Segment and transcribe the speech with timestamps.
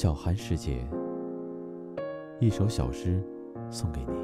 [0.00, 0.86] 小寒时节，
[2.38, 3.20] 一首小诗
[3.68, 4.14] 送给您。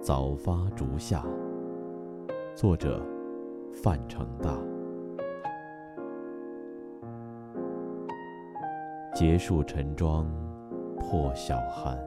[0.00, 1.26] 早发竹下，
[2.54, 3.04] 作者
[3.72, 4.56] 范成大。
[9.12, 10.24] 结束晨妆
[10.96, 11.98] 破晓寒，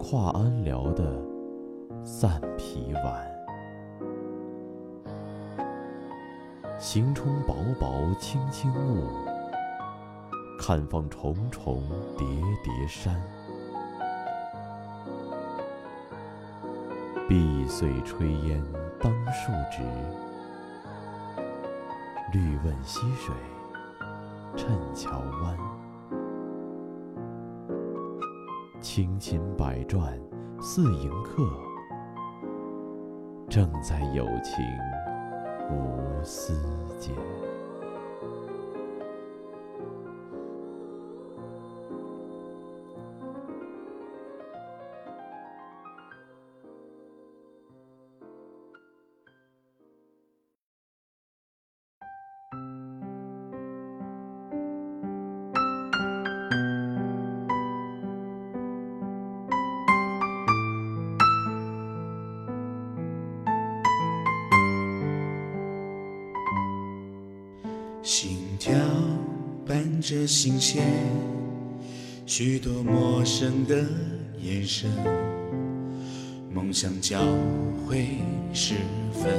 [0.00, 1.16] 跨安寮的
[2.02, 3.24] 散皮晚。
[6.76, 7.88] 行冲薄薄
[8.20, 9.04] 青青雾，
[10.58, 11.82] 看放重重
[12.18, 12.26] 叠
[12.62, 13.14] 叠山。
[17.28, 18.62] 碧碎炊烟
[19.00, 19.82] 当树直，
[22.32, 23.34] 绿问溪水
[24.56, 25.56] 衬桥弯。
[28.80, 30.18] 轻琴百转
[30.60, 31.44] 似迎客，
[33.48, 34.64] 正在有情。
[35.70, 36.54] 无私
[36.98, 37.14] 间。
[68.08, 68.72] 心跳
[69.66, 70.82] 伴着心弦，
[72.24, 73.84] 许多陌生的
[74.42, 74.88] 眼神，
[76.50, 77.18] 梦想交
[77.86, 78.06] 汇
[78.54, 78.76] 时
[79.12, 79.30] 分，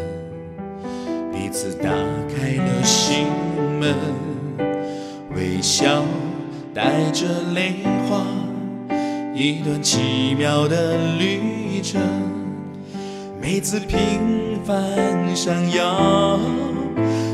[1.33, 1.89] 彼此打
[2.29, 3.25] 开了心
[3.79, 3.95] 门，
[5.35, 6.05] 微笑
[6.71, 7.73] 带着泪
[8.07, 8.23] 花，
[9.33, 11.99] 一段奇妙的旅程，
[13.41, 16.39] 每次平凡闪耀。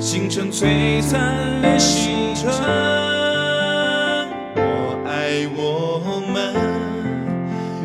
[0.06, 1.20] 星辰璀璨
[1.64, 2.48] 了星辰，
[4.56, 6.54] 我爱我们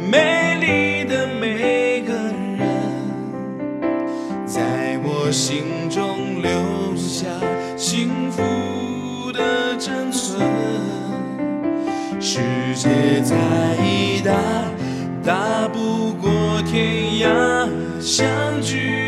[0.07, 2.61] 美丽的每个人，
[4.45, 7.25] 在我心中留下
[7.75, 10.47] 幸福的珍存。
[12.21, 12.39] 世
[12.75, 13.35] 界再
[14.23, 14.37] 大，
[15.25, 17.67] 大不过天涯
[17.99, 18.29] 相
[18.61, 19.00] 聚。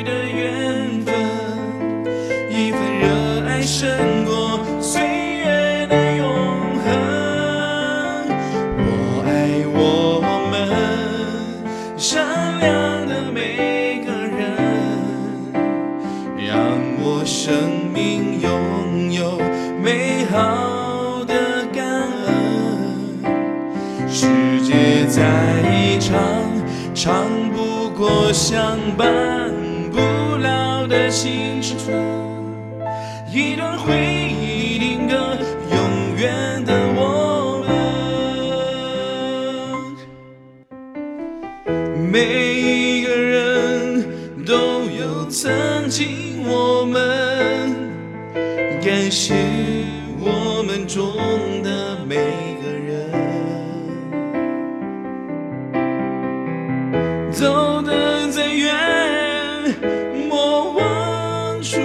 [3.63, 6.27] 胜过岁月的永
[6.85, 6.91] 恒。
[8.77, 9.31] 我爱
[9.73, 10.53] 我们
[11.97, 12.27] 善
[12.59, 14.41] 良的每个人，
[16.37, 16.59] 让
[17.01, 19.39] 我生命拥有
[19.81, 21.85] 美好的感
[22.27, 23.25] 恩。
[24.09, 24.27] 世
[24.63, 25.23] 界再
[26.01, 26.19] 长，
[26.95, 29.53] 长不过相伴
[29.93, 30.01] 不
[30.43, 32.32] 老的青春。
[33.35, 33.97] 一段回
[34.43, 35.15] 忆定格，
[35.71, 37.73] 永远的我们。
[42.11, 44.05] 每一个人
[44.45, 47.75] 都有曾经，我们
[48.85, 49.35] 感谢
[50.21, 51.11] 我们中
[51.63, 52.17] 的每
[52.63, 53.11] 个人，
[57.33, 58.77] 走得再远，
[60.29, 61.81] 莫忘初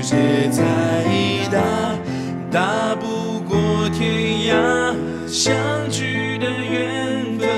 [0.00, 0.62] 世界再
[1.50, 1.58] 大，
[2.52, 4.94] 大不过天涯
[5.26, 5.52] 相
[5.90, 7.48] 聚的缘分。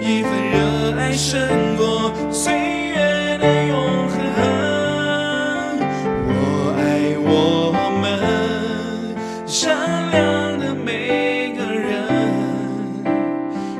[0.00, 4.16] 一份热爱胜过岁月的永恒。
[6.26, 6.82] 我爱
[7.20, 7.30] 我
[8.02, 8.02] 们
[9.46, 12.08] 善良的每个人。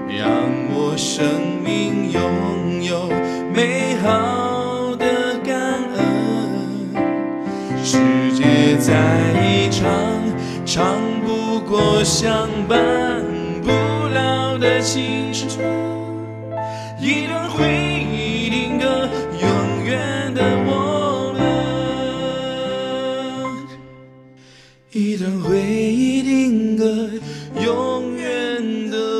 [0.07, 0.31] 让
[0.73, 1.25] 我生
[1.65, 2.23] 命拥
[2.85, 3.11] 有
[3.53, 4.07] 美好
[8.87, 8.93] 再
[9.43, 9.89] 一场
[10.67, 13.25] 唱不过相伴
[13.63, 15.49] 不老的青春
[17.01, 17.65] 一段回
[18.13, 19.09] 忆定格
[19.41, 21.41] 永远的我们
[24.93, 26.85] 一段回忆定格
[27.65, 29.14] 永远的。